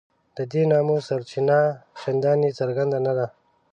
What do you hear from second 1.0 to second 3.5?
سرچینه چنداني څرګنده نه ده.